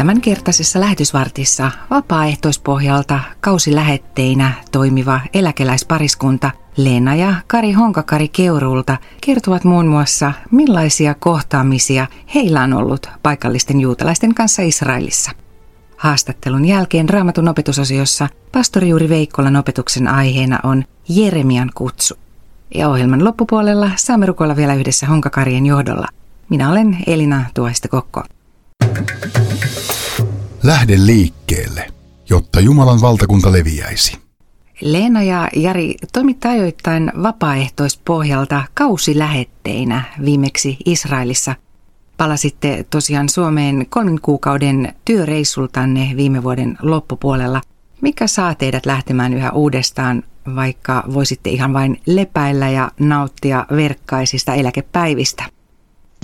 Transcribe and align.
Tämänkertaisessa 0.00 0.80
lähetysvartissa 0.80 1.70
vapaaehtoispohjalta 1.90 3.20
kausilähetteinä 3.40 4.52
toimiva 4.72 5.20
eläkeläispariskunta 5.34 6.50
Leena 6.76 7.14
ja 7.14 7.34
Kari 7.46 7.72
Honkakari 7.72 8.28
Keurulta 8.28 8.96
kertovat 9.20 9.64
muun 9.64 9.86
muassa 9.86 10.32
millaisia 10.50 11.14
kohtaamisia 11.14 12.06
heillä 12.34 12.62
on 12.62 12.72
ollut 12.72 13.10
paikallisten 13.22 13.80
juutalaisten 13.80 14.34
kanssa 14.34 14.62
Israelissa. 14.62 15.30
Haastattelun 15.96 16.64
jälkeen 16.64 17.08
Raamatun 17.08 17.48
opetusosiossa 17.48 18.28
pastori 18.52 18.88
Juuri 18.88 19.08
Veikkolan 19.08 19.56
opetuksen 19.56 20.08
aiheena 20.08 20.58
on 20.62 20.84
Jeremian 21.08 21.70
kutsu. 21.74 22.14
Ja 22.74 22.88
ohjelman 22.88 23.24
loppupuolella 23.24 23.90
saamme 23.96 24.26
rukoilla 24.26 24.56
vielä 24.56 24.74
yhdessä 24.74 25.06
Honkakarien 25.06 25.66
johdolla. 25.66 26.06
Minä 26.48 26.70
olen 26.70 26.98
Elina 27.06 27.44
Tuoista 27.54 27.88
Kokko. 27.88 28.22
Lähde 30.62 30.94
liikkeelle, 30.96 31.86
jotta 32.30 32.60
Jumalan 32.60 33.00
valtakunta 33.00 33.52
leviäisi. 33.52 34.18
Leena 34.80 35.22
ja 35.22 35.48
Jari 35.56 35.94
toimitte 36.12 36.48
ajoittain 36.48 37.12
vapaaehtoispohjalta 37.22 38.64
kausilähetteinä 38.74 40.02
viimeksi 40.24 40.76
Israelissa. 40.84 41.54
Palasitte 42.16 42.86
tosiaan 42.90 43.28
Suomeen 43.28 43.86
kolmen 43.88 44.20
kuukauden 44.20 44.94
työreissultanne 45.04 46.12
viime 46.16 46.42
vuoden 46.42 46.78
loppupuolella. 46.82 47.60
Mikä 48.00 48.26
saa 48.26 48.54
teidät 48.54 48.86
lähtemään 48.86 49.34
yhä 49.34 49.50
uudestaan, 49.50 50.22
vaikka 50.54 51.04
voisitte 51.14 51.50
ihan 51.50 51.72
vain 51.72 52.00
lepäillä 52.06 52.68
ja 52.68 52.90
nauttia 52.98 53.66
verkkaisista 53.76 54.54
eläkepäivistä? 54.54 55.44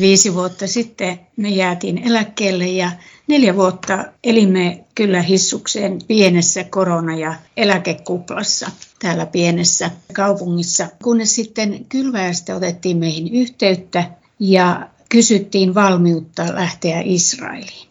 Viisi 0.00 0.34
vuotta 0.34 0.66
sitten 0.66 1.20
me 1.36 1.48
jäätiin 1.48 1.98
eläkkeelle 1.98 2.66
ja 2.66 2.90
neljä 3.26 3.56
vuotta 3.56 4.04
elimme 4.24 4.84
kyllä 4.94 5.22
hissukseen 5.22 5.98
pienessä 6.08 6.64
korona- 6.64 7.16
ja 7.16 7.34
eläkekuplassa 7.56 8.70
täällä 8.98 9.26
pienessä 9.26 9.90
kaupungissa, 10.12 10.88
kunnes 11.02 11.34
sitten 11.34 11.86
kylväjästä 11.88 12.56
otettiin 12.56 12.96
meihin 12.96 13.34
yhteyttä 13.34 14.10
ja 14.38 14.88
kysyttiin 15.08 15.74
valmiutta 15.74 16.54
lähteä 16.54 17.02
Israeliin. 17.04 17.88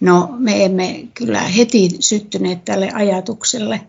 No 0.00 0.34
me 0.38 0.64
emme 0.64 1.08
kyllä 1.14 1.40
heti 1.40 1.88
syttyneet 2.00 2.64
tälle 2.64 2.90
ajatukselle. 2.94 3.80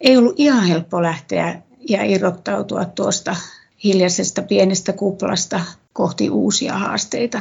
Ei 0.00 0.16
ollut 0.16 0.34
ihan 0.38 0.66
helppo 0.66 1.02
lähteä 1.02 1.62
ja 1.88 2.04
irrottautua 2.04 2.84
tuosta 2.84 3.36
hiljaisesta 3.84 4.42
pienestä 4.42 4.92
kuplasta 4.92 5.60
kohti 5.92 6.30
uusia 6.30 6.78
haasteita. 6.78 7.40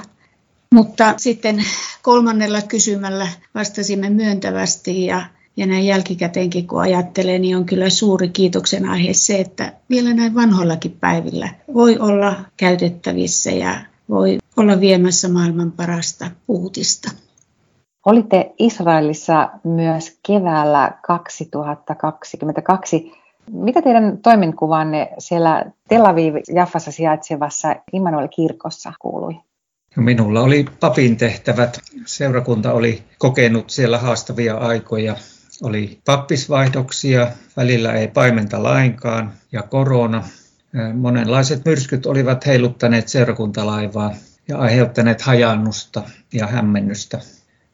Mutta 0.73 1.13
sitten 1.17 1.63
kolmannella 2.01 2.61
kysymällä 2.61 3.27
vastasimme 3.55 4.09
myöntävästi 4.09 5.05
ja, 5.05 5.21
ja 5.57 5.65
näin 5.65 5.85
jälkikäteenkin 5.85 6.67
kun 6.67 6.81
ajattelee, 6.81 7.39
niin 7.39 7.57
on 7.57 7.65
kyllä 7.65 7.89
suuri 7.89 8.29
kiitoksen 8.29 8.89
aihe 8.89 9.13
se, 9.13 9.39
että 9.39 9.73
vielä 9.89 10.13
näin 10.13 10.35
vanhoillakin 10.35 10.97
päivillä 10.99 11.49
voi 11.73 11.99
olla 11.99 12.35
käytettävissä 12.57 13.51
ja 13.51 13.75
voi 14.09 14.37
olla 14.57 14.79
viemässä 14.79 15.29
maailman 15.29 15.71
parasta 15.71 16.31
uutista. 16.47 17.11
Olitte 18.05 18.53
Israelissa 18.59 19.49
myös 19.63 20.19
keväällä 20.27 20.91
2022. 21.07 23.20
Mitä 23.53 23.81
teidän 23.81 24.17
toimenkuvanne 24.17 25.09
siellä 25.17 25.65
Tel 25.89 26.05
Aviv 26.05 26.35
Jaffassa 26.53 26.91
sijaitsevassa 26.91 27.75
Immanuel-kirkossa 27.93 28.93
kuului? 28.99 29.33
No, 29.95 30.03
minulla 30.03 30.41
oli 30.41 30.65
papin 30.79 31.17
tehtävät. 31.17 31.79
Seurakunta 32.05 32.73
oli 32.73 33.03
kokenut 33.17 33.69
siellä 33.69 33.97
haastavia 33.97 34.57
aikoja. 34.57 35.15
Oli 35.63 35.99
pappisvaihdoksia, 36.05 37.27
välillä 37.57 37.93
ei 37.93 38.07
paimenta 38.07 38.63
lainkaan 38.63 39.33
ja 39.51 39.63
korona. 39.63 40.23
Monenlaiset 40.93 41.65
myrskyt 41.65 42.05
olivat 42.05 42.45
heiluttaneet 42.45 43.07
seurakuntalaivaa 43.07 44.11
ja 44.47 44.57
aiheuttaneet 44.57 45.21
hajannusta 45.21 46.03
ja 46.33 46.47
hämmennystä. 46.47 47.19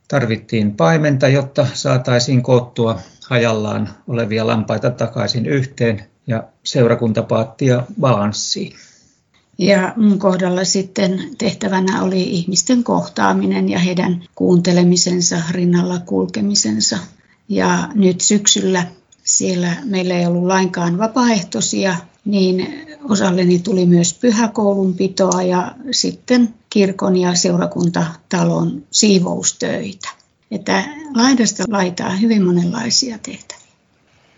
Tarvittiin 0.07 0.75
paimenta, 0.75 1.27
jotta 1.27 1.67
saataisiin 1.73 2.43
koottua 2.43 2.99
hajallaan 3.29 3.89
olevia 4.07 4.47
lampaita 4.47 4.91
takaisin 4.91 5.45
yhteen 5.45 6.03
ja 6.27 6.43
seurakuntapaattia 6.63 7.83
balanssiin. 7.99 8.73
Ja 9.57 9.93
mun 9.95 10.19
kohdalla 10.19 10.63
sitten 10.63 11.23
tehtävänä 11.37 12.03
oli 12.03 12.23
ihmisten 12.23 12.83
kohtaaminen 12.83 13.69
ja 13.69 13.79
heidän 13.79 14.23
kuuntelemisensa, 14.35 15.41
rinnalla 15.51 15.99
kulkemisensa. 15.99 16.97
Ja 17.49 17.89
nyt 17.95 18.21
syksyllä 18.21 18.83
siellä 19.23 19.75
meillä 19.83 20.13
ei 20.13 20.25
ollut 20.25 20.45
lainkaan 20.45 20.97
vapaaehtoisia, 20.97 21.95
niin 22.25 22.67
osalleni 23.09 23.59
tuli 23.59 23.85
myös 23.85 24.13
pyhäkoulunpitoa 24.13 25.43
ja 25.43 25.75
sitten 25.91 26.53
kirkon 26.69 27.17
ja 27.17 27.35
seurakuntatalon 27.35 28.83
siivoustöitä. 28.91 30.16
Että 30.51 30.83
laidasta 31.15 31.63
laitaa 31.69 32.09
hyvin 32.09 32.45
monenlaisia 32.45 33.17
tehtäviä. 33.17 33.67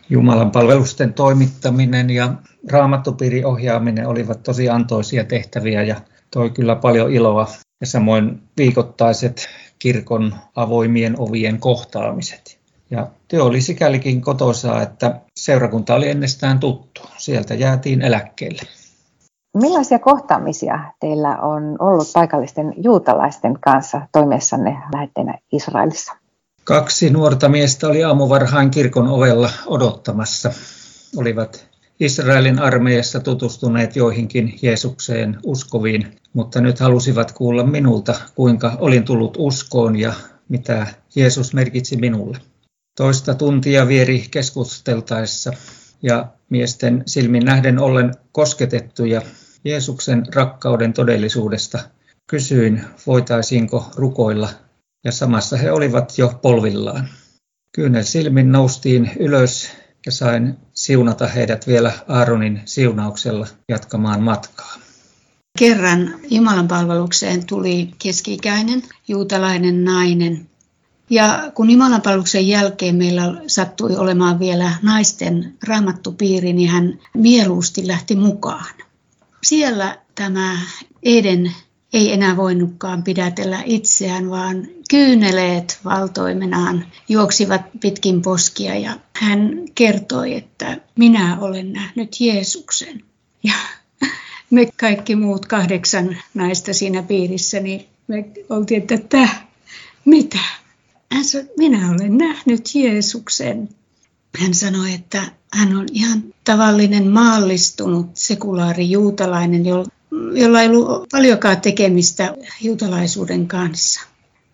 Jumalan 0.10 0.52
palvelusten 0.52 1.14
toimittaminen 1.14 2.10
ja 2.10 2.34
raamattopiirin 2.72 3.46
ohjaaminen 3.46 4.08
olivat 4.08 4.44
tosi 4.44 4.70
antoisia 4.70 5.24
tehtäviä 5.24 5.84
ja 5.84 6.02
toi 6.32 6.50
kyllä 6.50 6.76
paljon 6.76 7.12
iloa. 7.12 7.48
Ja 7.82 7.88
samoin 7.88 8.42
viikoittaiset 8.58 9.50
kirkon 9.80 10.36
avoimien 10.56 11.16
ovien 11.20 11.60
kohtaamiset. 11.60 12.60
Ja 12.92 13.08
työ 13.28 13.44
oli 13.44 13.62
sikälikin 13.62 14.22
kotosaa, 14.22 14.82
että 14.82 15.22
seurakunta 15.36 15.96
oli 15.96 16.10
ennestään 16.10 16.60
tuttu. 16.60 17.02
Sieltä 17.18 17.56
jäätiin 17.56 18.02
eläkkeelle. 18.02 18.62
Millaisia 19.58 20.00
kohtaamisia 20.00 20.80
teillä 21.00 21.38
on 21.42 21.76
ollut 21.80 22.08
paikallisten 22.14 22.74
juutalaisten 22.78 23.60
kanssa 23.60 24.02
toimessanne 24.12 24.78
lähetteenä 24.94 25.38
Israelissa? 25.52 26.14
Kaksi 26.64 27.10
nuorta 27.10 27.50
miestä 27.50 27.88
oli 27.88 28.04
aamuvarhain 28.04 28.72
kirkon 28.72 29.08
ovella 29.08 29.50
odottamassa. 29.68 30.52
Olivat 31.18 31.70
Israelin 32.00 32.60
armeijassa 32.60 33.20
tutustuneet 33.20 33.96
joihinkin 33.96 34.60
Jeesukseen 34.62 35.38
uskoviin, 35.46 36.16
mutta 36.34 36.62
nyt 36.62 36.80
halusivat 36.80 37.32
kuulla 37.32 37.64
minulta, 37.64 38.14
kuinka 38.36 38.78
olin 38.80 39.04
tullut 39.04 39.36
uskoon 39.40 39.96
ja 40.00 40.14
mitä 40.50 40.88
Jeesus 41.16 41.54
merkitsi 41.54 41.98
minulle. 41.98 42.38
Toista 42.98 43.34
tuntia 43.34 43.88
vieri 43.88 44.26
keskusteltaessa 44.32 45.54
ja 46.02 46.28
miesten 46.50 47.04
silmin 47.06 47.46
nähden 47.46 47.80
ollen 47.80 48.14
kosketettuja 48.32 49.22
Jeesuksen 49.66 50.26
rakkauden 50.36 50.94
todellisuudesta 50.94 51.80
kysyin, 52.30 52.82
voitaisiinko 53.08 53.92
rukoilla, 53.96 54.50
ja 55.06 55.12
samassa 55.12 55.58
he 55.58 55.72
olivat 55.72 56.18
jo 56.18 56.40
polvillaan. 56.42 57.10
Kyynel 57.76 58.04
silmin 58.04 58.52
noustiin 58.52 59.12
ylös 59.20 59.70
ja 60.06 60.12
sain 60.12 60.58
siunata 60.74 61.28
heidät 61.28 61.68
vielä 61.68 61.92
Aaronin 62.08 62.62
siunauksella 62.66 63.48
jatkamaan 63.70 64.22
matkaa. 64.22 64.76
Kerran 65.60 66.16
Jumalan 66.30 66.68
palvelukseen 66.68 67.46
tuli 67.46 67.90
keskikäinen 68.04 68.84
juutalainen 69.08 69.84
nainen. 69.84 70.50
Ja 71.10 71.52
kun 71.56 71.70
Jumalan 71.70 72.02
palveluksen 72.02 72.48
jälkeen 72.48 72.96
meillä 72.96 73.42
sattui 73.48 73.98
olemaan 73.98 74.40
vielä 74.40 74.72
naisten 74.82 75.54
raamattupiiri, 75.68 76.54
niin 76.54 76.70
hän 76.70 77.00
mieluusti 77.14 77.88
lähti 77.88 78.16
mukaan. 78.16 78.76
Siellä 79.44 79.98
tämä 80.16 80.60
Eden 81.04 81.52
ei 81.94 82.14
enää 82.14 82.38
voinutkaan 82.38 83.04
pidätellä 83.04 83.62
itseään, 83.66 84.30
vaan 84.30 84.68
kyyneleet 84.90 85.80
valtoimenaan 85.86 86.86
juoksivat 87.10 87.62
pitkin 87.80 88.22
poskia 88.22 88.76
ja 88.76 88.98
hän 89.14 89.60
kertoi, 89.76 90.36
että 90.36 90.78
minä 90.96 91.38
olen 91.40 91.74
nähnyt 91.74 92.20
Jeesuksen. 92.20 93.04
Ja 93.44 93.54
me 94.50 94.70
kaikki 94.80 95.16
muut 95.16 95.46
kahdeksan 95.46 96.18
naista 96.34 96.74
siinä 96.74 97.04
piirissä, 97.04 97.60
niin 97.60 97.88
me 98.08 98.26
oltiin, 98.50 98.86
että 98.90 99.30
mitä? 100.06 100.40
Hän 101.14 101.26
sanoi, 101.26 101.50
minä 101.58 101.92
olen 101.92 102.18
nähnyt 102.18 102.76
Jeesuksen. 102.76 103.70
Hän 104.40 104.54
sanoi, 104.54 104.94
että 104.94 105.32
hän 105.54 105.78
on 105.78 105.86
ihan 105.92 106.24
tavallinen 106.44 107.08
maallistunut 107.08 108.10
sekulaari 108.14 108.92
juutalainen, 108.92 109.66
jolla 110.34 110.62
ei 110.62 110.68
ollut 110.68 111.10
paljonkaan 111.12 111.62
tekemistä 111.62 112.36
juutalaisuuden 112.62 113.48
kanssa. 113.48 114.02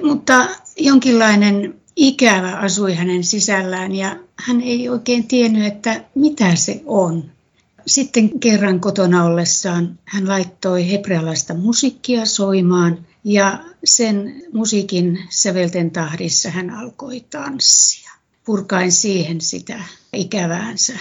Mutta 0.04 0.48
jonkinlainen 0.78 1.75
ikävä 1.96 2.56
asui 2.56 2.94
hänen 2.94 3.24
sisällään 3.24 3.96
ja 3.96 4.16
hän 4.36 4.62
ei 4.62 4.90
oikein 4.90 5.28
tiennyt, 5.28 5.66
että 5.66 6.04
mitä 6.16 6.56
se 6.56 6.81
on. 6.86 7.24
Sitten 7.88 8.40
kerran 8.40 8.80
kotona 8.80 9.24
ollessaan 9.24 10.00
hän 10.06 10.28
laittoi 10.28 10.92
hebrealaista 10.92 11.54
musiikkia 11.54 12.25
soimaan 12.25 12.98
Ja 13.27 13.63
sen 13.83 14.44
musiikin 14.54 15.19
sävelten 15.30 15.92
tahdissa 15.92 16.50
hän 16.50 16.69
alkoi 16.69 17.25
tanssia, 17.30 18.12
purkaen 18.45 18.92
siihen 18.92 19.42
sitä 19.42 19.83
ikäväänsä. 20.13 20.94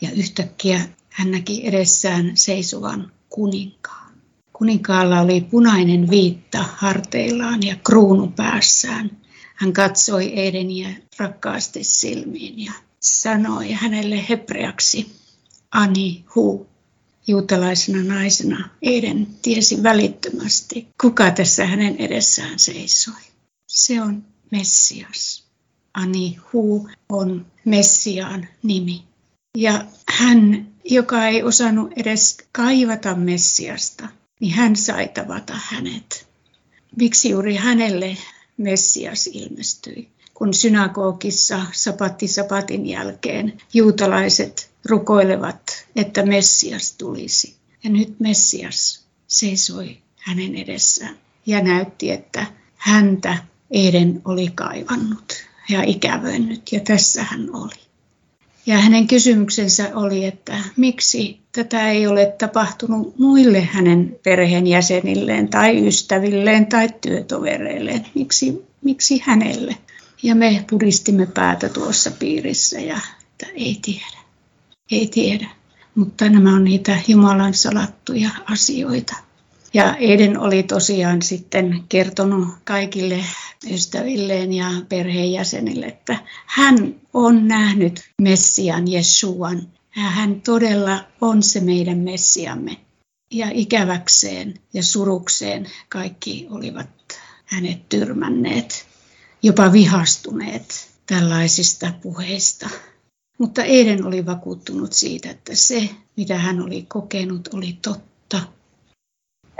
Ja 0.00 0.10
yhtäkkiä 0.10 0.88
hän 1.10 1.30
näki 1.30 1.66
edessään 1.66 2.36
seisovan 2.36 3.12
kuninkaan. 3.28 4.12
Kuninkaalla 4.52 5.20
oli 5.20 5.40
punainen 5.40 6.10
viitta 6.10 6.64
harteillaan 6.76 7.62
ja 7.62 7.76
kruunu 7.84 8.32
päässään. 8.36 9.10
Hän 9.54 9.72
katsoi 9.72 10.46
Edeniä 10.46 10.88
rakkaasti 11.18 11.84
silmiin 11.84 12.64
ja 12.64 12.72
sanoi 13.00 13.72
hänelle 13.72 14.28
hebreaksi, 14.28 15.16
Ani 15.70 16.24
hu, 16.34 16.66
juutalaisena 17.26 18.14
naisena. 18.14 18.68
Eden 18.82 19.26
tiesi 19.42 19.82
välittömästi, 19.82 20.88
kuka 21.00 21.30
tässä 21.30 21.66
hänen 21.66 21.96
edessään 21.96 22.58
seisoi. 22.58 23.22
Se 23.68 24.02
on 24.02 24.24
Messias. 24.50 25.44
Ani 25.94 26.38
hu 26.52 26.88
on 27.08 27.46
Messiaan 27.64 28.48
nimi. 28.62 29.04
Ja 29.58 29.84
hän, 30.08 30.68
joka 30.84 31.26
ei 31.26 31.42
osannut 31.42 31.92
edes 31.96 32.36
kaivata 32.52 33.14
Messiasta, 33.14 34.08
niin 34.40 34.54
hän 34.54 34.76
sai 34.76 35.08
tavata 35.08 35.54
hänet. 35.56 36.26
Miksi 36.96 37.30
juuri 37.30 37.54
hänelle 37.54 38.16
Messias 38.56 39.26
ilmestyi? 39.26 40.08
Kun 40.34 40.54
synagogissa 40.54 41.66
sapatti 41.72 42.28
sapatin 42.28 42.86
jälkeen 42.86 43.62
juutalaiset 43.74 44.70
rukoilevat, 44.88 45.65
että 45.96 46.22
Messias 46.22 46.92
tulisi. 46.92 47.56
Ja 47.84 47.90
nyt 47.90 48.20
Messias 48.20 49.06
seisoi 49.26 49.96
hänen 50.16 50.54
edessään 50.54 51.16
ja 51.46 51.62
näytti, 51.62 52.10
että 52.10 52.46
häntä 52.76 53.38
Eden 53.70 54.22
oli 54.24 54.50
kaivannut 54.54 55.32
ja 55.68 55.82
ikävöinnyt 55.82 56.72
ja 56.72 56.80
tässä 56.80 57.22
hän 57.22 57.54
oli. 57.54 57.86
Ja 58.66 58.78
hänen 58.78 59.06
kysymyksensä 59.06 59.90
oli, 59.94 60.24
että 60.24 60.58
miksi 60.76 61.40
tätä 61.52 61.90
ei 61.90 62.06
ole 62.06 62.34
tapahtunut 62.38 63.18
muille 63.18 63.60
hänen 63.60 64.18
perheenjäsenilleen 64.22 65.48
tai 65.48 65.86
ystävilleen 65.86 66.66
tai 66.66 66.88
työtovereilleen. 67.00 68.06
Miksi, 68.14 68.66
miksi 68.84 69.22
hänelle? 69.24 69.76
Ja 70.22 70.34
me 70.34 70.64
pudistimme 70.70 71.26
päätä 71.26 71.68
tuossa 71.68 72.10
piirissä 72.10 72.80
ja 72.80 73.00
että 73.22 73.46
ei 73.54 73.78
tiedä, 73.84 74.18
ei 74.90 75.06
tiedä. 75.06 75.46
Mutta 75.96 76.28
nämä 76.28 76.54
on 76.54 76.64
niitä 76.64 76.98
Jumalan 77.08 77.54
salattuja 77.54 78.30
asioita. 78.50 79.16
Ja 79.74 79.96
Eden 79.96 80.38
oli 80.38 80.62
tosiaan 80.62 81.22
sitten 81.22 81.84
kertonut 81.88 82.48
kaikille 82.64 83.24
ystävilleen 83.70 84.52
ja 84.52 84.70
perheenjäsenille, 84.88 85.86
että 85.86 86.18
hän 86.46 86.94
on 87.14 87.48
nähnyt 87.48 88.00
Messian 88.22 88.92
Jesuan. 88.92 89.62
Ja 89.96 90.02
hän 90.02 90.40
todella 90.40 91.04
on 91.20 91.42
se 91.42 91.60
meidän 91.60 91.98
Messiamme. 91.98 92.76
Ja 93.30 93.46
ikäväkseen 93.52 94.54
ja 94.74 94.82
surukseen 94.82 95.66
kaikki 95.88 96.46
olivat 96.50 96.88
hänet 97.44 97.88
tyrmänneet, 97.88 98.86
jopa 99.42 99.72
vihastuneet 99.72 100.90
tällaisista 101.06 101.92
puheista. 102.02 102.70
Mutta 103.38 103.64
Eden 103.64 104.04
oli 104.06 104.26
vakuuttunut 104.26 104.92
siitä, 104.92 105.30
että 105.30 105.52
se, 105.54 105.90
mitä 106.16 106.38
hän 106.38 106.62
oli 106.62 106.86
kokenut, 106.88 107.48
oli 107.54 107.78
totta 107.82 108.40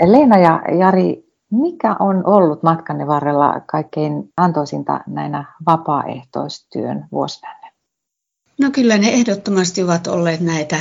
Leena 0.06 0.38
ja 0.38 0.62
Jari, 0.78 1.26
mikä 1.50 1.96
on 1.98 2.26
ollut 2.26 2.62
matkanne 2.62 3.06
varrella 3.06 3.60
kaikkein 3.66 4.32
antoisinta 4.36 5.00
näinä 5.06 5.54
vapaaehtoistyön 5.66 7.06
vuosina? 7.12 7.56
No 8.60 8.70
kyllä 8.70 8.98
ne 8.98 9.08
ehdottomasti 9.08 9.82
ovat 9.82 10.06
olleet 10.06 10.40
näitä, 10.40 10.76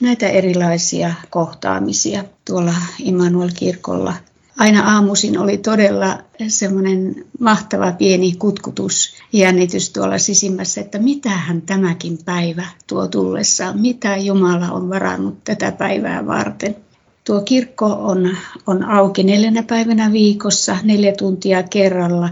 näitä 0.00 0.28
erilaisia 0.28 1.14
kohtaamisia 1.30 2.24
tuolla 2.44 2.74
Immanuel-kirkolla. 2.98 4.14
Aina 4.58 4.94
aamuisin 4.94 5.38
oli 5.38 5.58
todella 5.58 6.18
semmoinen 6.48 7.24
mahtava 7.40 7.92
pieni 7.92 8.32
kutkutus, 8.38 9.14
jännitys 9.32 9.90
tuolla 9.90 10.18
sisimmässä, 10.18 10.80
että 10.80 10.98
mitähän 10.98 11.62
tämäkin 11.62 12.18
päivä 12.24 12.66
tuo 12.86 13.08
tullessaan, 13.08 13.80
mitä 13.80 14.16
Jumala 14.16 14.70
on 14.70 14.88
varannut 14.88 15.44
tätä 15.44 15.72
päivää 15.72 16.26
varten. 16.26 16.76
Tuo 17.24 17.40
kirkko 17.40 17.86
on, 17.86 18.36
on 18.66 18.84
auki 18.84 19.22
neljänä 19.22 19.62
päivänä 19.62 20.12
viikossa, 20.12 20.76
neljä 20.82 21.12
tuntia 21.12 21.62
kerralla 21.62 22.28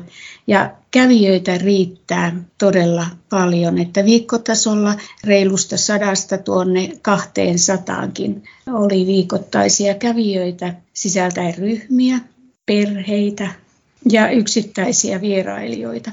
ja 0.47 0.71
kävijöitä 0.91 1.59
riittää 1.59 2.37
todella 2.59 3.06
paljon, 3.31 3.79
että 3.79 4.05
viikkotasolla 4.05 4.94
reilusta 5.25 5.77
sadasta 5.77 6.39
tuonne 6.39 6.93
kahteen 7.03 7.59
sataankin 7.59 8.44
oli 8.73 9.06
viikoittaisia 9.06 9.94
kävijöitä 9.94 10.75
sisältäen 10.93 11.55
ryhmiä, 11.59 12.19
perheitä 12.67 13.49
ja 14.11 14.31
yksittäisiä 14.31 15.21
vierailijoita. 15.21 16.11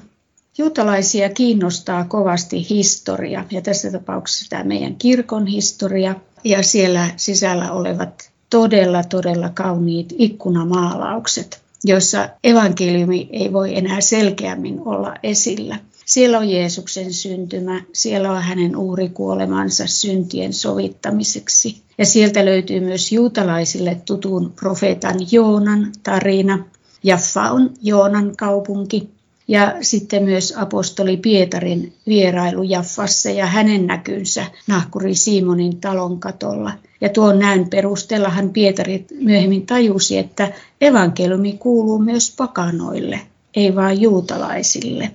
Juutalaisia 0.57 1.29
kiinnostaa 1.29 2.03
kovasti 2.03 2.69
historia 2.69 3.45
ja 3.51 3.61
tässä 3.61 3.91
tapauksessa 3.91 4.45
tämä 4.49 4.63
meidän 4.63 4.95
kirkon 4.95 5.47
historia 5.47 6.15
ja 6.43 6.63
siellä 6.63 7.09
sisällä 7.17 7.71
olevat 7.71 8.31
todella, 8.49 9.03
todella 9.03 9.49
kauniit 9.49 10.13
ikkunamaalaukset, 10.17 11.61
joissa 11.83 12.29
evankeliumi 12.43 13.29
ei 13.31 13.53
voi 13.53 13.77
enää 13.77 14.01
selkeämmin 14.01 14.81
olla 14.85 15.15
esillä. 15.23 15.79
Siellä 16.05 16.37
on 16.37 16.49
Jeesuksen 16.49 17.13
syntymä, 17.13 17.81
siellä 17.93 18.31
on 18.31 18.41
hänen 18.41 18.77
uhrikuolemansa 18.77 19.87
syntien 19.87 20.53
sovittamiseksi. 20.53 21.81
Ja 21.97 22.05
sieltä 22.05 22.45
löytyy 22.45 22.79
myös 22.79 23.11
juutalaisille 23.11 24.01
tutun 24.05 24.53
profeetan 24.59 25.15
Joonan 25.31 25.91
tarina. 26.03 26.65
Jaffa 27.03 27.51
on 27.51 27.69
Joonan 27.81 28.35
kaupunki. 28.35 29.09
Ja 29.47 29.75
sitten 29.81 30.23
myös 30.23 30.53
apostoli 30.57 31.17
Pietarin 31.17 31.93
vierailu 32.07 32.63
Jaffassa 32.63 33.29
ja 33.29 33.45
hänen 33.45 33.87
näkynsä 33.87 34.45
nahkuri 34.67 35.15
Simonin 35.15 35.81
talon 35.81 36.19
katolla– 36.19 36.71
ja 37.01 37.09
tuon 37.09 37.39
näyn 37.39 37.69
perusteella 37.69 38.29
hän 38.29 38.49
Pietari 38.49 39.05
myöhemmin 39.21 39.65
tajusi, 39.65 40.17
että 40.17 40.51
evankeliumi 40.81 41.53
kuuluu 41.53 41.99
myös 41.99 42.33
pakanoille, 42.37 43.19
ei 43.55 43.75
vain 43.75 44.01
juutalaisille. 44.01 45.11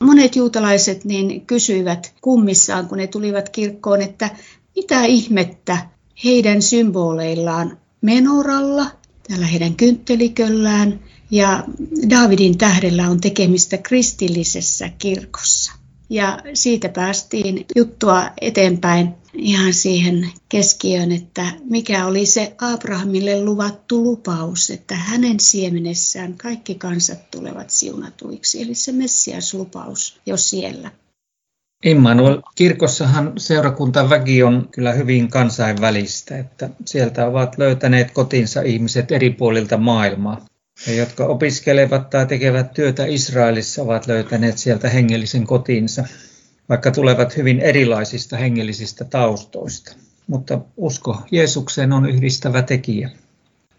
Monet 0.00 0.36
juutalaiset 0.36 1.04
niin 1.04 1.40
kysyivät 1.46 2.12
kummissaan, 2.20 2.88
kun 2.88 2.98
ne 2.98 3.06
tulivat 3.06 3.48
kirkkoon, 3.48 4.02
että 4.02 4.30
mitä 4.76 5.04
ihmettä 5.04 5.78
heidän 6.24 6.62
symboleillaan 6.62 7.78
menoralla, 8.00 8.86
tällä 9.28 9.46
heidän 9.46 9.74
kyntteliköllään 9.74 11.00
ja 11.30 11.64
Daavidin 12.10 12.58
tähdellä 12.58 13.10
on 13.10 13.20
tekemistä 13.20 13.78
kristillisessä 13.78 14.90
kirkossa. 14.98 15.72
Ja 16.10 16.38
siitä 16.54 16.88
päästiin 16.88 17.66
juttua 17.76 18.30
eteenpäin 18.40 19.14
ihan 19.34 19.74
siihen 19.74 20.30
keskiöön, 20.48 21.12
että 21.12 21.46
mikä 21.64 22.06
oli 22.06 22.26
se 22.26 22.56
Abrahamille 22.60 23.44
luvattu 23.44 24.02
lupaus, 24.02 24.70
että 24.70 24.94
hänen 24.94 25.40
siemenessään 25.40 26.34
kaikki 26.34 26.74
kansat 26.74 27.30
tulevat 27.30 27.70
siunatuiksi. 27.70 28.62
Eli 28.62 28.74
se 28.74 28.92
Messias-lupaus 28.92 30.20
jo 30.26 30.36
siellä. 30.36 30.90
Immanuel, 31.84 32.42
kirkossahan 32.54 33.32
seurakuntaväki 33.36 34.42
on 34.42 34.68
kyllä 34.70 34.92
hyvin 34.92 35.28
kansainvälistä, 35.28 36.38
että 36.38 36.70
sieltä 36.84 37.26
ovat 37.26 37.58
löytäneet 37.58 38.10
kotinsa 38.10 38.62
ihmiset 38.62 39.12
eri 39.12 39.30
puolilta 39.30 39.76
maailmaa. 39.76 40.46
Ja 40.86 40.94
jotka 40.94 41.26
opiskelevat 41.26 42.10
tai 42.10 42.26
tekevät 42.26 42.72
työtä 42.72 43.06
Israelissa, 43.06 43.82
ovat 43.82 44.06
löytäneet 44.06 44.58
sieltä 44.58 44.88
hengellisen 44.88 45.46
kotinsa, 45.46 46.04
vaikka 46.68 46.90
tulevat 46.90 47.36
hyvin 47.36 47.60
erilaisista 47.60 48.36
hengellisistä 48.36 49.04
taustoista. 49.04 49.96
Mutta 50.26 50.60
usko 50.76 51.22
Jeesukseen 51.30 51.92
on 51.92 52.10
yhdistävä 52.10 52.62
tekijä. 52.62 53.10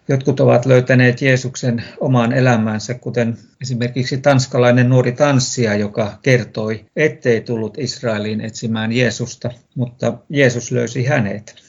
Jotkut 0.08 0.39
ovat 0.39 0.65
löytäneet 0.65 1.22
Jeesuksen 1.22 1.84
omaan 2.00 2.34
elämäänsä, 2.34 2.94
kuten 2.94 3.38
esimerkiksi 3.62 4.18
tanskalainen 4.18 4.89
nuori 4.89 5.12
tanssija, 5.12 5.75
joka 5.75 6.20
kertoi, 6.22 6.86
ettei 6.96 7.41
tullut 7.41 7.77
Israeliin 7.77 8.41
etsimään 8.41 8.91
Jeesusta, 8.91 9.50
mutta 9.75 10.13
Jeesus 10.29 10.72
löysi 10.72 11.06
hänet. 11.06 11.69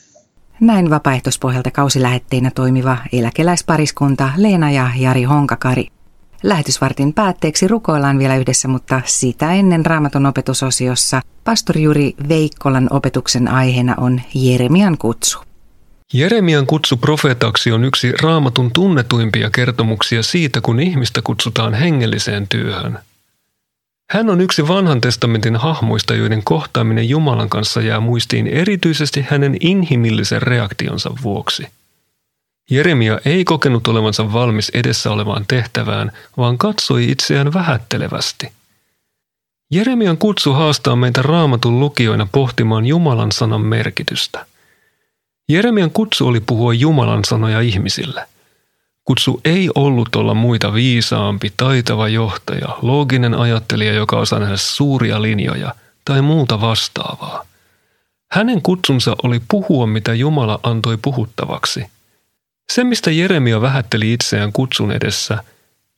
Näin 0.61 0.91
vapaaehtoispohjalta 0.91 1.71
kausilähetteinä 1.71 2.51
toimiva 2.55 2.97
eläkeläispariskunta 3.13 4.31
Leena 4.37 4.71
ja 4.71 4.91
Jari 4.97 5.23
Honkakari. 5.23 5.87
Lähetysvartin 6.43 7.13
päätteeksi 7.13 7.69
rukoillaan 7.69 8.19
vielä 8.19 8.37
yhdessä, 8.37 8.69
mutta 8.69 9.01
sitä 9.05 9.53
ennen 9.53 9.87
raamatun 9.87 10.27
opetusosiossa 10.27 11.23
pastori 11.45 11.83
Juri 11.83 12.15
Veikkolan 12.29 12.89
opetuksen 12.91 13.49
aiheena 13.49 13.95
on 13.97 14.21
Jeremian 14.35 14.99
kutsu. 14.99 15.39
Jeremian 16.13 16.67
kutsu 16.67 16.97
profeetaksi 16.97 17.73
on 17.73 17.85
yksi 17.85 18.13
raamatun 18.13 18.71
tunnetuimpia 18.73 19.51
kertomuksia 19.51 20.23
siitä, 20.23 20.61
kun 20.61 20.81
ihmistä 20.81 21.21
kutsutaan 21.25 21.75
hengelliseen 21.75 22.49
työhön. 22.49 22.99
Hän 24.11 24.31
on 24.31 24.41
yksi 24.41 24.69
vanhan 24.69 25.01
testamentin 25.01 25.57
hahmoista, 25.57 26.15
joiden 26.15 26.43
kohtaaminen 26.45 27.09
Jumalan 27.09 27.49
kanssa 27.49 27.81
jää 27.81 28.01
muistiin 28.01 28.47
erityisesti 28.47 29.27
hänen 29.29 29.57
inhimillisen 29.61 30.43
reaktionsa 30.43 31.11
vuoksi. 31.23 31.67
Jeremia 32.71 33.21
ei 33.25 33.45
kokenut 33.45 33.89
olevansa 33.89 34.33
valmis 34.33 34.71
edessä 34.75 35.11
olevaan 35.11 35.45
tehtävään, 35.49 36.13
vaan 36.37 36.59
katsoi 36.59 37.11
itseään 37.11 37.53
vähättelevästi. 37.53 38.53
Jeremian 39.71 40.19
kutsu 40.19 40.53
haastaa 40.53 40.97
meitä 40.97 41.23
raamatun 41.23 41.81
lukijoina 41.81 42.29
pohtimaan 42.33 42.87
Jumalan 42.87 43.33
sanan 43.33 43.61
merkitystä. 43.61 44.47
Jeremian 45.49 45.91
kutsu 45.91 46.27
oli 46.27 46.41
puhua 46.41 46.75
Jumalan 46.75 47.25
sanoja 47.25 47.61
ihmisille. 47.61 48.27
Kutsu 49.05 49.41
ei 49.45 49.71
ollut 49.75 50.17
olla 50.17 50.35
muita 50.35 50.75
viisaampi, 50.75 51.53
taitava 51.57 52.09
johtaja, 52.09 52.69
looginen 52.83 53.35
ajattelija, 53.35 53.93
joka 53.93 54.17
osaa 54.17 54.39
nähdä 54.39 54.57
suuria 54.57 55.23
linjoja 55.23 55.75
tai 56.05 56.23
muuta 56.23 56.61
vastaavaa. 56.61 57.47
Hänen 58.33 58.63
kutsunsa 58.63 59.17
oli 59.23 59.41
puhua, 59.49 59.87
mitä 59.87 60.15
Jumala 60.15 60.61
antoi 60.63 60.99
puhuttavaksi. 61.03 61.87
Se, 62.73 62.85
mistä 62.85 63.11
Jeremia 63.11 63.61
vähätteli 63.61 64.13
itseään 64.13 64.53
kutsun 64.53 64.93
edessä, 64.93 65.45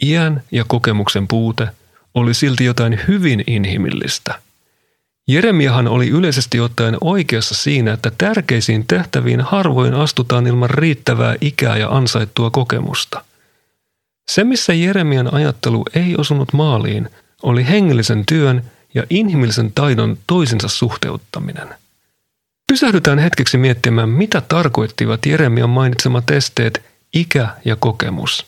iän 0.03 0.43
ja 0.53 0.65
kokemuksen 0.69 1.29
puute, 1.29 1.69
oli 2.15 2.35
silti 2.35 2.65
jotain 2.65 3.01
hyvin 3.09 3.45
inhimillistä– 3.47 4.39
Jeremiahan 5.33 5.89
oli 5.89 6.09
yleisesti 6.09 6.61
ottaen 6.61 6.97
oikeassa 7.01 7.55
siinä, 7.55 7.93
että 7.93 8.13
tärkeisiin 8.19 8.87
tehtäviin 8.87 9.41
harvoin 9.41 9.95
astutaan 9.95 10.47
ilman 10.47 10.71
riittävää 10.71 11.37
ikää 11.41 11.77
ja 11.77 11.89
ansaittua 11.89 12.51
kokemusta. 12.51 13.25
Se, 14.31 14.45
missä 14.45 14.75
Jeremian 14.75 15.35
ajattelu 15.35 15.85
ei 15.95 16.17
osunut 16.19 16.53
maaliin, 16.53 17.11
oli 17.43 17.69
hengellisen 17.69 18.27
työn 18.27 18.65
ja 18.95 19.03
inhimillisen 19.11 19.73
taidon 19.73 20.19
toisensa 20.27 20.69
suhteuttaminen. 20.69 21.69
Pysähdytään 22.69 23.19
hetkeksi 23.19 23.59
miettimään, 23.59 24.09
mitä 24.09 24.41
tarkoittivat 24.41 25.27
Jeremian 25.27 25.71
mainitsemat 25.71 26.31
esteet 26.31 26.83
ikä 27.15 27.49
ja 27.65 27.77
kokemus. 27.77 28.47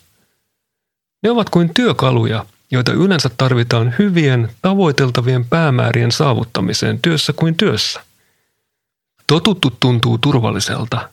Ne 1.22 1.30
ovat 1.30 1.50
kuin 1.50 1.74
työkaluja, 1.74 2.46
joita 2.70 2.92
yleensä 2.92 3.30
tarvitaan 3.36 3.94
hyvien, 3.98 4.48
tavoiteltavien 4.62 5.44
päämäärien 5.44 6.12
saavuttamiseen 6.12 6.98
työssä 7.02 7.32
kuin 7.32 7.54
työssä. 7.54 8.00
Totuttu 9.26 9.76
tuntuu 9.80 10.18
turvalliselta. 10.18 11.08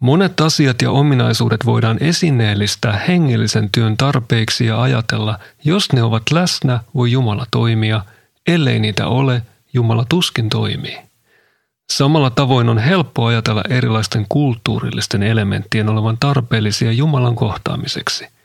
Monet 0.00 0.40
asiat 0.40 0.82
ja 0.82 0.90
ominaisuudet 0.90 1.66
voidaan 1.66 1.98
esineellistää 2.00 3.00
hengellisen 3.08 3.70
työn 3.72 3.96
tarpeiksi 3.96 4.66
ja 4.66 4.82
ajatella, 4.82 5.38
jos 5.64 5.92
ne 5.92 6.02
ovat 6.02 6.22
läsnä, 6.32 6.80
voi 6.94 7.12
Jumala 7.12 7.46
toimia, 7.50 8.04
ellei 8.46 8.78
niitä 8.78 9.06
ole, 9.06 9.42
Jumala 9.72 10.04
tuskin 10.08 10.48
toimii. 10.48 10.98
Samalla 11.92 12.30
tavoin 12.30 12.68
on 12.68 12.78
helppo 12.78 13.26
ajatella 13.26 13.62
erilaisten 13.70 14.26
kulttuurillisten 14.28 15.22
elementtien 15.22 15.88
olevan 15.88 16.16
tarpeellisia 16.20 16.92
Jumalan 16.92 17.34
kohtaamiseksi– 17.34 18.26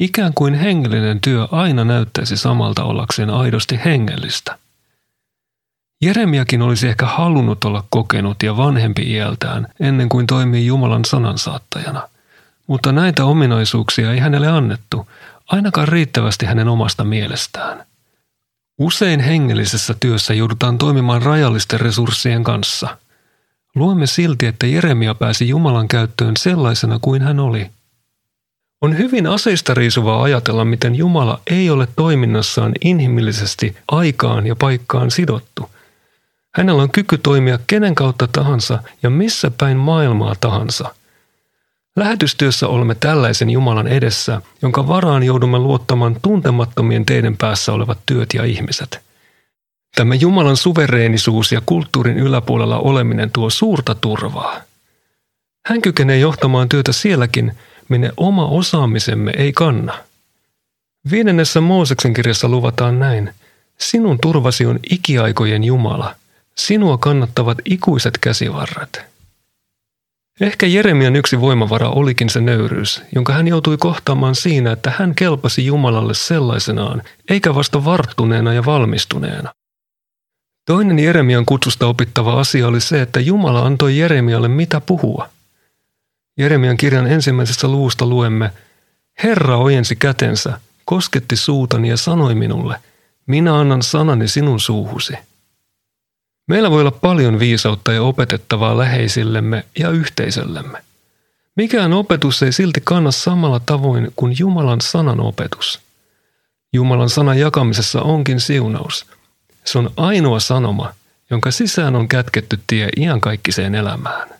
Ikään 0.00 0.32
kuin 0.34 0.54
hengellinen 0.54 1.20
työ 1.20 1.48
aina 1.50 1.84
näyttäisi 1.84 2.36
samalta 2.36 2.84
ollakseen 2.84 3.30
aidosti 3.30 3.80
hengellistä. 3.84 4.58
Jeremiakin 6.02 6.62
olisi 6.62 6.88
ehkä 6.88 7.06
halunnut 7.06 7.64
olla 7.64 7.84
kokenut 7.90 8.42
ja 8.42 8.56
vanhempi 8.56 9.02
iältään 9.02 9.68
ennen 9.80 10.08
kuin 10.08 10.26
toimii 10.26 10.66
Jumalan 10.66 11.04
sanansaattajana, 11.04 12.08
mutta 12.66 12.92
näitä 12.92 13.24
ominaisuuksia 13.24 14.12
ei 14.12 14.18
hänelle 14.18 14.48
annettu, 14.48 15.08
ainakaan 15.46 15.88
riittävästi 15.88 16.46
hänen 16.46 16.68
omasta 16.68 17.04
mielestään. 17.04 17.86
Usein 18.78 19.20
hengellisessä 19.20 19.94
työssä 20.00 20.34
joudutaan 20.34 20.78
toimimaan 20.78 21.22
rajallisten 21.22 21.80
resurssien 21.80 22.44
kanssa. 22.44 22.96
Luomme 23.74 24.06
silti, 24.06 24.46
että 24.46 24.66
Jeremia 24.66 25.14
pääsi 25.14 25.48
Jumalan 25.48 25.88
käyttöön 25.88 26.36
sellaisena 26.36 26.98
kuin 27.02 27.22
hän 27.22 27.40
oli– 27.40 27.70
on 28.80 28.98
hyvin 28.98 29.26
aseista 29.26 29.74
riisuvaa 29.74 30.22
ajatella, 30.22 30.64
miten 30.64 30.94
Jumala 30.94 31.40
ei 31.50 31.70
ole 31.70 31.88
toiminnassaan 31.96 32.72
inhimillisesti 32.84 33.76
aikaan 33.88 34.46
ja 34.46 34.56
paikkaan 34.56 35.10
sidottu. 35.10 35.70
Hänellä 36.54 36.82
on 36.82 36.90
kyky 36.90 37.18
toimia 37.18 37.58
kenen 37.66 37.94
kautta 37.94 38.28
tahansa 38.32 38.78
ja 39.02 39.10
missä 39.10 39.50
päin 39.58 39.76
maailmaa 39.76 40.34
tahansa. 40.40 40.94
Lähetystyössä 41.96 42.68
olemme 42.68 42.94
tällaisen 42.94 43.50
Jumalan 43.50 43.88
edessä, 43.88 44.42
jonka 44.62 44.88
varaan 44.88 45.22
joudumme 45.22 45.58
luottamaan 45.58 46.16
tuntemattomien 46.22 47.06
teidän 47.06 47.36
päässä 47.36 47.72
olevat 47.72 47.98
työt 48.06 48.28
ja 48.34 48.44
ihmiset. 48.44 49.00
Tämä 49.96 50.14
Jumalan 50.14 50.56
suvereenisuus 50.56 51.52
ja 51.52 51.62
kulttuurin 51.66 52.18
yläpuolella 52.18 52.78
oleminen 52.78 53.30
tuo 53.30 53.50
suurta 53.50 53.94
turvaa. 53.94 54.60
Hän 55.66 55.82
kykenee 55.82 56.18
johtamaan 56.18 56.68
työtä 56.68 56.92
sielläkin, 56.92 57.52
minne 57.90 58.10
oma 58.16 58.46
osaamisemme 58.46 59.32
ei 59.36 59.52
kanna. 59.52 59.94
Viidennessä 61.10 61.60
Mooseksen 61.60 62.14
kirjassa 62.14 62.48
luvataan 62.48 62.98
näin. 62.98 63.30
Sinun 63.78 64.18
turvasi 64.22 64.66
on 64.66 64.78
ikiaikojen 64.90 65.64
Jumala. 65.64 66.14
Sinua 66.56 66.98
kannattavat 66.98 67.58
ikuiset 67.64 68.18
käsivarret. 68.18 69.00
Ehkä 70.40 70.66
Jeremian 70.66 71.16
yksi 71.16 71.40
voimavara 71.40 71.88
olikin 71.88 72.30
se 72.30 72.40
nöyryys, 72.40 73.02
jonka 73.14 73.32
hän 73.32 73.48
joutui 73.48 73.76
kohtaamaan 73.76 74.34
siinä, 74.34 74.72
että 74.72 74.92
hän 74.98 75.14
kelpasi 75.14 75.66
Jumalalle 75.66 76.14
sellaisenaan, 76.14 77.02
eikä 77.30 77.54
vasta 77.54 77.84
varttuneena 77.84 78.54
ja 78.54 78.64
valmistuneena. 78.64 79.52
Toinen 80.66 80.98
Jeremian 80.98 81.46
kutsusta 81.46 81.86
opittava 81.86 82.40
asia 82.40 82.68
oli 82.68 82.80
se, 82.80 83.02
että 83.02 83.20
Jumala 83.20 83.66
antoi 83.66 83.98
Jeremialle 83.98 84.48
mitä 84.48 84.80
puhua– 84.80 85.28
Jeremian 86.40 86.76
kirjan 86.76 87.06
ensimmäisestä 87.06 87.68
luvusta 87.68 88.06
luemme, 88.06 88.50
Herra 89.22 89.56
ojensi 89.56 89.96
kätensä, 89.96 90.60
kosketti 90.84 91.36
suutani 91.36 91.88
ja 91.88 91.96
sanoi 91.96 92.34
minulle, 92.34 92.76
minä 93.26 93.58
annan 93.58 93.82
sanani 93.82 94.28
sinun 94.28 94.60
suuhusi. 94.60 95.12
Meillä 96.46 96.70
voi 96.70 96.80
olla 96.80 96.90
paljon 96.90 97.38
viisautta 97.38 97.92
ja 97.92 98.02
opetettavaa 98.02 98.78
läheisillemme 98.78 99.64
ja 99.78 99.90
yhteisöllemme. 99.90 100.78
Mikään 101.56 101.92
opetus 101.92 102.42
ei 102.42 102.52
silti 102.52 102.80
kanna 102.84 103.10
samalla 103.10 103.60
tavoin 103.66 104.12
kuin 104.16 104.34
Jumalan 104.38 104.80
sanan 104.80 105.20
opetus. 105.20 105.80
Jumalan 106.72 107.10
sanan 107.10 107.38
jakamisessa 107.38 108.02
onkin 108.02 108.40
siunaus. 108.40 109.06
Se 109.64 109.78
on 109.78 109.90
ainoa 109.96 110.40
sanoma, 110.40 110.94
jonka 111.30 111.50
sisään 111.50 111.96
on 111.96 112.08
kätketty 112.08 112.60
tie 112.66 112.88
iankaikkiseen 112.96 113.74
elämään. 113.74 114.39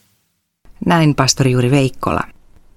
Näin 0.86 1.14
pastori 1.14 1.52
Juuri 1.52 1.70
Veikkola. 1.70 2.20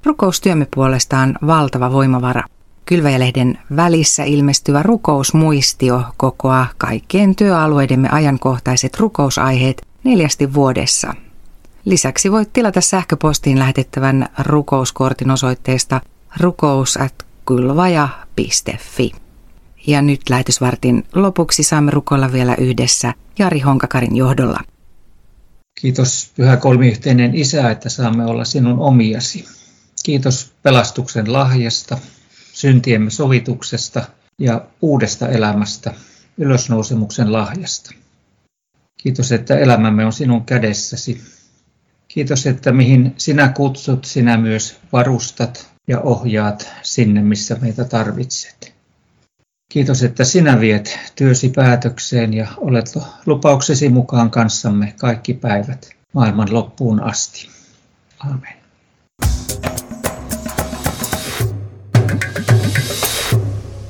Rukoustyömme 0.06 0.68
puolestaan 0.76 1.36
valtava 1.48 1.92
voimavara. 1.92 2.44
Kylväjälehden 2.86 3.60
välissä 3.76 4.24
ilmestyvä 4.24 4.84
rukousmuistio 4.84 6.04
kokoaa 6.18 6.68
kaikkien 6.78 7.36
työalueidemme 7.36 8.10
ajankohtaiset 8.12 9.00
rukousaiheet 9.00 9.88
neljästi 10.04 10.54
vuodessa. 10.54 11.14
Lisäksi 11.86 12.32
voit 12.32 12.54
tilata 12.54 12.82
sähköpostiin 12.82 13.60
lähetettävän 13.60 14.28
rukouskortin 14.40 15.32
osoitteesta 15.32 16.02
rukous.kylvaja.fi. 16.40 19.12
Ja 19.88 20.02
nyt 20.02 20.22
lähetysvartin 20.30 21.04
lopuksi 21.16 21.64
saamme 21.64 21.92
rukoilla 21.92 22.32
vielä 22.32 22.56
yhdessä 22.56 23.14
Jari 23.40 23.60
Honkakarin 23.60 24.16
johdolla. 24.16 24.60
Kiitos 25.84 26.32
Pyhä 26.36 26.58
Kolmiyhteinen 26.58 27.36
Isä, 27.36 27.72
että 27.72 27.90
saamme 27.90 28.26
olla 28.26 28.46
sinun 28.46 28.80
omiasi. 28.80 29.46
Kiitos 30.04 30.54
pelastuksen 30.64 31.34
lahjasta, 31.34 31.98
syntiemme 32.54 33.10
sovituksesta 33.10 34.04
ja 34.40 34.66
uudesta 34.82 35.30
elämästä, 35.30 35.94
ylösnousemuksen 36.38 37.34
lahjasta. 37.34 37.92
Kiitos, 38.98 39.32
että 39.32 39.58
elämämme 39.58 40.06
on 40.06 40.14
sinun 40.14 40.46
kädessäsi. 40.46 41.22
Kiitos, 42.08 42.48
että 42.48 42.72
mihin 42.72 43.14
sinä 43.18 43.50
kutsut, 43.50 44.06
sinä 44.06 44.38
myös 44.38 44.80
varustat 44.92 45.72
ja 45.88 46.00
ohjaat 46.00 46.70
sinne, 46.82 47.22
missä 47.22 47.58
meitä 47.62 47.86
tarvitset. 47.86 48.73
Kiitos, 49.74 50.04
että 50.04 50.24
sinä 50.24 50.60
viet 50.60 51.00
työsi 51.16 51.50
päätökseen 51.50 52.34
ja 52.34 52.48
olet 52.58 52.86
lupauksesi 53.26 53.90
mukaan 53.90 54.32
kanssamme 54.32 54.94
kaikki 54.98 55.34
päivät 55.34 55.90
maailman 56.14 56.54
loppuun 56.54 57.04
asti. 57.04 57.50
Amen. 58.20 58.54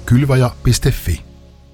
Kylvaja.fi 0.05 1.32